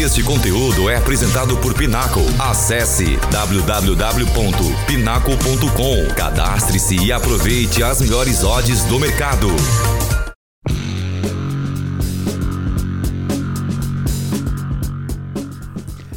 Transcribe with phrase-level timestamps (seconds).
[0.00, 2.20] Este conteúdo é apresentado por Pinaco.
[2.38, 6.14] Acesse www.pinaco.com.
[6.14, 9.48] Cadastre-se e aproveite as melhores odds do mercado.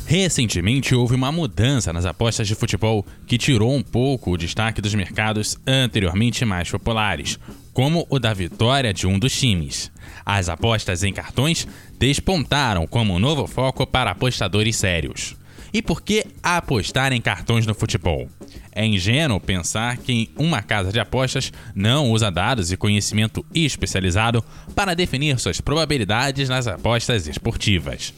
[0.05, 4.95] Recentemente houve uma mudança nas apostas de futebol que tirou um pouco o destaque dos
[4.95, 7.37] mercados anteriormente mais populares,
[7.73, 9.91] como o da vitória de um dos times.
[10.25, 11.67] As apostas em cartões
[11.97, 15.35] despontaram como um novo foco para apostadores sérios.
[15.73, 18.29] E por que apostar em cartões no futebol?
[18.71, 24.93] É ingênuo pensar que uma casa de apostas não usa dados e conhecimento especializado para
[24.93, 28.13] definir suas probabilidades nas apostas esportivas.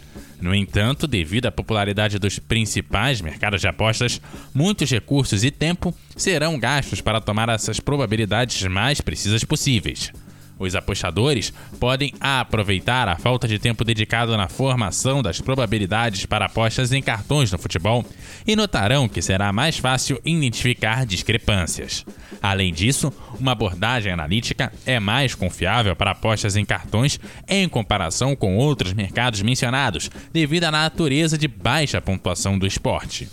[0.45, 4.21] No entanto, devido à popularidade dos principais mercados de apostas,
[4.53, 10.13] muitos recursos e tempo serão gastos para tomar essas probabilidades mais precisas possíveis.
[10.57, 16.93] Os apostadores podem aproveitar a falta de tempo dedicado na formação das probabilidades para apostas
[16.93, 18.05] em cartões no futebol
[18.47, 22.05] e notarão que será mais fácil identificar discrepâncias.
[22.41, 28.55] Além disso, uma abordagem analítica é mais confiável para apostas em cartões em comparação com
[28.55, 33.27] outros mercados mencionados, devido à natureza de baixa pontuação do esporte.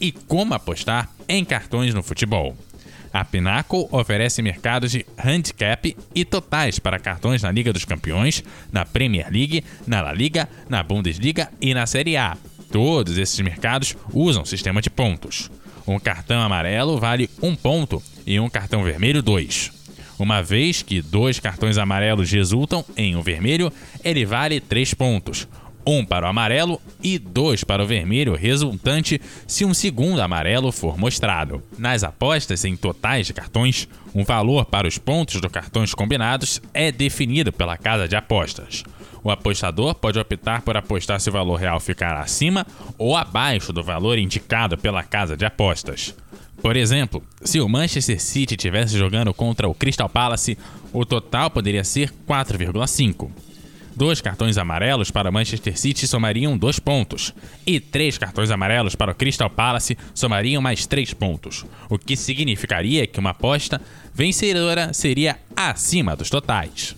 [0.00, 2.56] E como apostar em cartões no futebol?
[3.14, 8.84] A Pinnacle oferece mercados de handicap e totais para cartões na Liga dos Campeões, na
[8.84, 12.36] Premier League, na La Liga, na Bundesliga e na Série A.
[12.72, 15.48] Todos esses mercados usam sistema de pontos.
[15.86, 19.70] Um cartão amarelo vale um ponto e um cartão vermelho dois.
[20.18, 25.46] Uma vez que dois cartões amarelos resultam em um vermelho, ele vale três pontos
[25.86, 30.98] um para o amarelo e dois para o vermelho resultante se um segundo amarelo for
[30.98, 31.62] mostrado.
[31.78, 36.90] Nas apostas em totais de cartões, um valor para os pontos dos cartões combinados é
[36.90, 38.84] definido pela casa de apostas.
[39.22, 42.66] O apostador pode optar por apostar se o valor real ficar acima
[42.98, 46.14] ou abaixo do valor indicado pela casa de apostas.
[46.60, 50.56] Por exemplo, se o Manchester City estivesse jogando contra o Crystal Palace,
[50.92, 53.30] o total poderia ser 4,5.
[53.96, 57.32] Dois cartões amarelos para Manchester City somariam dois pontos,
[57.64, 63.06] e três cartões amarelos para o Crystal Palace somariam mais três pontos, o que significaria
[63.06, 63.80] que uma aposta
[64.12, 66.96] vencedora seria acima dos totais.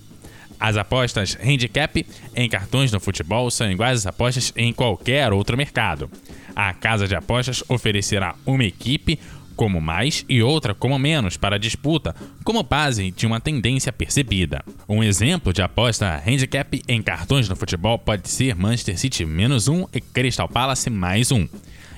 [0.59, 6.11] As apostas handicap em cartões no futebol são iguais às apostas em qualquer outro mercado.
[6.55, 9.19] A casa de apostas oferecerá uma equipe
[9.57, 14.63] como mais e outra como menos para a disputa, como base de uma tendência percebida.
[14.89, 19.87] Um exemplo de aposta handicap em cartões no futebol pode ser Manchester City menos um
[19.93, 21.49] e Crystal Palace mais um.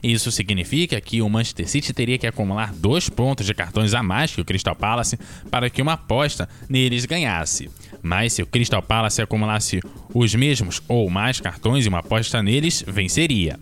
[0.03, 4.33] Isso significa que o Manchester City teria que acumular dois pontos de cartões a mais
[4.33, 5.19] que o Crystal Palace
[5.51, 7.69] para que uma aposta neles ganhasse.
[8.03, 9.81] Mas se o Crystal Palace acumulasse
[10.15, 13.59] os mesmos ou mais cartões e uma aposta neles, venceria.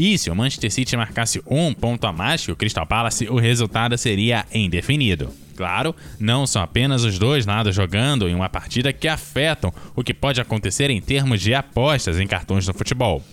[0.00, 3.36] E se o Manchester City marcasse um ponto a mais que o Crystal Palace, o
[3.36, 5.28] resultado seria indefinido.
[5.56, 10.14] Claro, não são apenas os dois lados jogando em uma partida que afetam o que
[10.14, 13.24] pode acontecer em termos de apostas em cartões no futebol.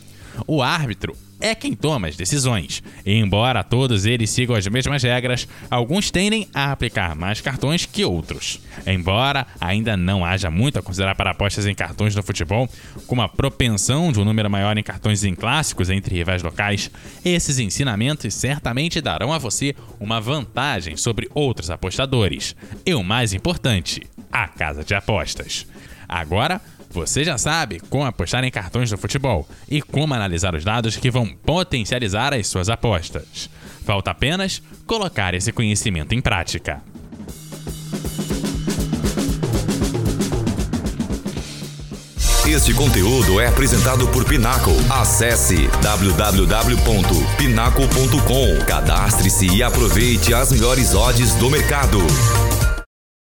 [0.47, 2.81] O árbitro é quem toma as decisões.
[3.06, 8.59] Embora todos eles sigam as mesmas regras, alguns tendem a aplicar mais cartões que outros.
[8.88, 12.69] Embora ainda não haja muito a considerar para apostas em cartões no futebol,
[13.06, 16.90] com a propensão de um número maior em cartões em clássicos entre rivais locais,
[17.23, 22.56] esses ensinamentos certamente darão a você uma vantagem sobre outros apostadores.
[22.85, 25.67] E o mais importante, a casa de apostas.
[26.07, 30.95] Agora, você já sabe como apostar em cartões do futebol e como analisar os dados
[30.95, 33.49] que vão potencializar as suas apostas.
[33.83, 36.81] Falta apenas colocar esse conhecimento em prática.
[42.47, 44.69] Este conteúdo é apresentado por Pinaco.
[44.89, 48.66] Acesse www.pinaco.com.
[48.66, 51.97] Cadastre-se e aproveite as melhores odds do mercado.